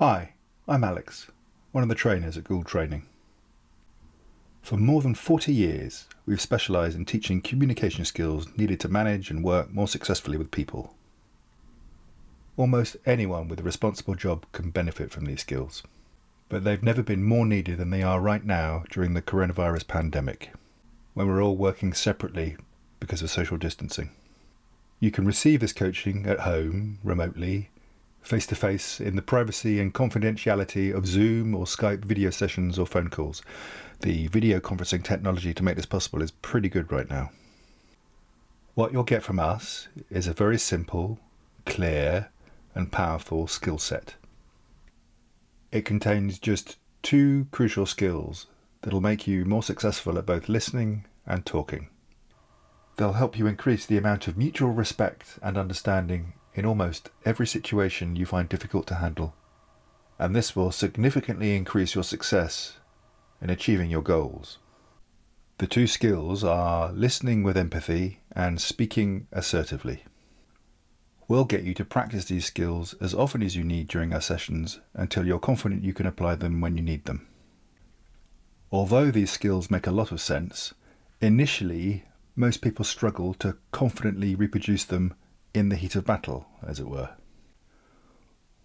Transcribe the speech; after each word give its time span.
Hi, 0.00 0.32
I'm 0.66 0.82
Alex, 0.82 1.26
one 1.72 1.82
of 1.82 1.90
the 1.90 1.94
trainers 1.94 2.38
at 2.38 2.44
Gould 2.44 2.64
Training. 2.64 3.02
For 4.62 4.78
more 4.78 5.02
than 5.02 5.14
40 5.14 5.52
years, 5.52 6.06
we've 6.24 6.40
specialised 6.40 6.96
in 6.96 7.04
teaching 7.04 7.42
communication 7.42 8.06
skills 8.06 8.48
needed 8.56 8.80
to 8.80 8.88
manage 8.88 9.28
and 9.28 9.44
work 9.44 9.70
more 9.74 9.86
successfully 9.86 10.38
with 10.38 10.50
people. 10.50 10.94
Almost 12.56 12.96
anyone 13.04 13.46
with 13.46 13.60
a 13.60 13.62
responsible 13.62 14.14
job 14.14 14.46
can 14.52 14.70
benefit 14.70 15.10
from 15.10 15.26
these 15.26 15.42
skills, 15.42 15.82
but 16.48 16.64
they've 16.64 16.82
never 16.82 17.02
been 17.02 17.22
more 17.22 17.44
needed 17.44 17.76
than 17.76 17.90
they 17.90 18.02
are 18.02 18.22
right 18.22 18.42
now 18.42 18.84
during 18.90 19.12
the 19.12 19.20
coronavirus 19.20 19.86
pandemic, 19.86 20.50
when 21.12 21.28
we're 21.28 21.42
all 21.42 21.58
working 21.58 21.92
separately 21.92 22.56
because 23.00 23.20
of 23.20 23.28
social 23.28 23.58
distancing. 23.58 24.08
You 24.98 25.10
can 25.10 25.26
receive 25.26 25.60
this 25.60 25.74
coaching 25.74 26.24
at 26.24 26.40
home, 26.40 27.00
remotely, 27.04 27.68
face 28.22 28.46
to 28.46 28.54
face 28.54 29.00
in 29.00 29.16
the 29.16 29.22
privacy 29.22 29.80
and 29.80 29.94
confidentiality 29.94 30.94
of 30.94 31.06
Zoom 31.06 31.54
or 31.54 31.64
Skype 31.64 32.04
video 32.04 32.30
sessions 32.30 32.78
or 32.78 32.86
phone 32.86 33.08
calls. 33.08 33.42
The 34.00 34.28
video 34.28 34.60
conferencing 34.60 35.02
technology 35.02 35.52
to 35.54 35.62
make 35.62 35.76
this 35.76 35.86
possible 35.86 36.22
is 36.22 36.30
pretty 36.30 36.68
good 36.68 36.90
right 36.92 37.08
now. 37.08 37.30
What 38.74 38.92
you'll 38.92 39.02
get 39.02 39.22
from 39.22 39.38
us 39.38 39.88
is 40.10 40.26
a 40.26 40.32
very 40.32 40.58
simple, 40.58 41.18
clear, 41.66 42.28
and 42.74 42.92
powerful 42.92 43.46
skill 43.46 43.78
set. 43.78 44.14
It 45.72 45.84
contains 45.84 46.38
just 46.38 46.78
two 47.02 47.46
crucial 47.50 47.86
skills 47.86 48.46
that'll 48.82 49.00
make 49.00 49.26
you 49.26 49.44
more 49.44 49.62
successful 49.62 50.18
at 50.18 50.26
both 50.26 50.48
listening 50.48 51.04
and 51.26 51.44
talking. 51.44 51.88
They'll 52.96 53.14
help 53.14 53.38
you 53.38 53.46
increase 53.46 53.86
the 53.86 53.96
amount 53.96 54.28
of 54.28 54.36
mutual 54.36 54.70
respect 54.70 55.38
and 55.42 55.56
understanding 55.56 56.34
in 56.54 56.64
almost 56.66 57.10
every 57.24 57.46
situation 57.46 58.16
you 58.16 58.26
find 58.26 58.48
difficult 58.48 58.86
to 58.88 58.96
handle. 58.96 59.34
And 60.18 60.34
this 60.34 60.54
will 60.54 60.72
significantly 60.72 61.56
increase 61.56 61.94
your 61.94 62.04
success 62.04 62.78
in 63.40 63.50
achieving 63.50 63.90
your 63.90 64.02
goals. 64.02 64.58
The 65.58 65.66
two 65.66 65.86
skills 65.86 66.42
are 66.42 66.92
listening 66.92 67.42
with 67.42 67.56
empathy 67.56 68.20
and 68.32 68.60
speaking 68.60 69.26
assertively. 69.32 70.04
We'll 71.28 71.44
get 71.44 71.62
you 71.62 71.74
to 71.74 71.84
practice 71.84 72.24
these 72.24 72.46
skills 72.46 72.94
as 73.00 73.14
often 73.14 73.42
as 73.42 73.54
you 73.54 73.62
need 73.62 73.86
during 73.86 74.12
our 74.12 74.20
sessions 74.20 74.80
until 74.94 75.26
you're 75.26 75.38
confident 75.38 75.84
you 75.84 75.92
can 75.92 76.06
apply 76.06 76.34
them 76.34 76.60
when 76.60 76.76
you 76.76 76.82
need 76.82 77.04
them. 77.04 77.26
Although 78.72 79.10
these 79.10 79.30
skills 79.30 79.70
make 79.70 79.86
a 79.86 79.92
lot 79.92 80.12
of 80.12 80.20
sense, 80.20 80.74
initially 81.20 82.04
most 82.34 82.62
people 82.62 82.84
struggle 82.84 83.34
to 83.34 83.56
confidently 83.70 84.34
reproduce 84.34 84.84
them 84.84 85.14
in 85.54 85.68
the 85.68 85.76
heat 85.76 85.96
of 85.96 86.04
battle, 86.04 86.46
as 86.66 86.78
it 86.78 86.88
were. 86.88 87.10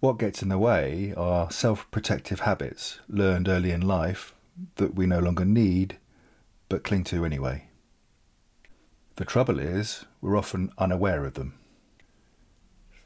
What 0.00 0.18
gets 0.18 0.42
in 0.42 0.48
the 0.48 0.58
way 0.58 1.14
are 1.16 1.50
self 1.50 1.88
protective 1.90 2.40
habits 2.40 2.98
learned 3.08 3.48
early 3.48 3.70
in 3.70 3.80
life 3.80 4.34
that 4.76 4.94
we 4.94 5.06
no 5.06 5.20
longer 5.20 5.44
need 5.44 5.98
but 6.68 6.82
cling 6.82 7.04
to 7.04 7.24
anyway. 7.24 7.68
The 9.16 9.24
trouble 9.24 9.58
is, 9.58 10.04
we're 10.20 10.36
often 10.36 10.72
unaware 10.78 11.24
of 11.24 11.34
them. 11.34 11.54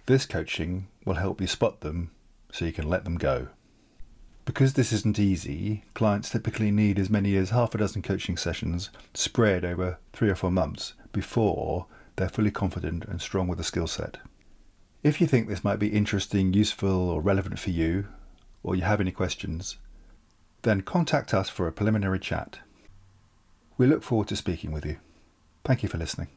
This 0.06 0.24
coaching 0.24 0.86
will 1.04 1.14
help 1.14 1.40
you 1.40 1.46
spot 1.48 1.80
them 1.80 2.12
so 2.52 2.64
you 2.64 2.72
can 2.72 2.88
let 2.88 3.04
them 3.04 3.18
go. 3.18 3.48
Because 4.44 4.74
this 4.74 4.92
isn't 4.92 5.18
easy, 5.18 5.82
clients 5.94 6.30
typically 6.30 6.70
need 6.70 7.00
as 7.00 7.10
many 7.10 7.36
as 7.36 7.50
half 7.50 7.74
a 7.74 7.78
dozen 7.78 8.02
coaching 8.02 8.36
sessions 8.36 8.90
spread 9.12 9.64
over 9.64 9.98
three 10.12 10.30
or 10.30 10.36
four 10.36 10.52
months 10.52 10.94
before 11.10 11.86
they're 12.16 12.28
fully 12.28 12.50
confident 12.50 13.04
and 13.04 13.20
strong 13.20 13.46
with 13.46 13.58
the 13.58 13.64
skill 13.64 13.86
set. 13.86 14.18
If 15.02 15.20
you 15.20 15.26
think 15.26 15.48
this 15.48 15.62
might 15.62 15.78
be 15.78 15.88
interesting, 15.88 16.52
useful, 16.52 17.08
or 17.10 17.20
relevant 17.20 17.58
for 17.58 17.70
you, 17.70 18.08
or 18.62 18.74
you 18.74 18.82
have 18.82 19.00
any 19.00 19.12
questions, 19.12 19.76
then 20.62 20.80
contact 20.80 21.32
us 21.32 21.48
for 21.48 21.68
a 21.68 21.72
preliminary 21.72 22.18
chat. 22.18 22.58
We 23.78 23.86
look 23.86 24.02
forward 24.02 24.28
to 24.28 24.36
speaking 24.36 24.72
with 24.72 24.84
you. 24.84 24.96
Thank 25.64 25.82
you 25.82 25.88
for 25.88 25.98
listening. 25.98 26.28